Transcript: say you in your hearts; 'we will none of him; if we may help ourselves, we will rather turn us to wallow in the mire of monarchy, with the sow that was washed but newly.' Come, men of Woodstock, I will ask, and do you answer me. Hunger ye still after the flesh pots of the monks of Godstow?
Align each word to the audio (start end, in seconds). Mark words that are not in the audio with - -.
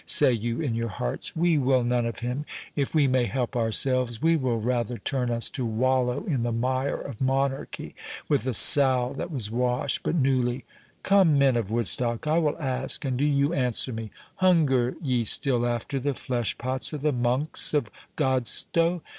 say 0.07 0.33
you 0.33 0.59
in 0.59 0.73
your 0.73 0.87
hearts; 0.87 1.35
'we 1.35 1.59
will 1.59 1.83
none 1.83 2.07
of 2.07 2.21
him; 2.21 2.43
if 2.75 2.95
we 2.95 3.05
may 3.07 3.25
help 3.25 3.55
ourselves, 3.55 4.19
we 4.19 4.35
will 4.35 4.59
rather 4.59 4.97
turn 4.97 5.29
us 5.29 5.47
to 5.47 5.63
wallow 5.63 6.23
in 6.23 6.41
the 6.41 6.51
mire 6.51 6.99
of 6.99 7.21
monarchy, 7.21 7.93
with 8.27 8.41
the 8.43 8.51
sow 8.51 9.13
that 9.15 9.29
was 9.29 9.51
washed 9.51 10.01
but 10.01 10.15
newly.' 10.15 10.65
Come, 11.03 11.37
men 11.37 11.55
of 11.55 11.69
Woodstock, 11.69 12.25
I 12.25 12.39
will 12.39 12.57
ask, 12.59 13.05
and 13.05 13.15
do 13.15 13.23
you 13.25 13.53
answer 13.53 13.93
me. 13.93 14.09
Hunger 14.37 14.95
ye 15.03 15.23
still 15.23 15.67
after 15.67 15.99
the 15.99 16.15
flesh 16.15 16.57
pots 16.57 16.93
of 16.93 17.03
the 17.03 17.11
monks 17.13 17.71
of 17.75 17.91
Godstow? 18.15 19.03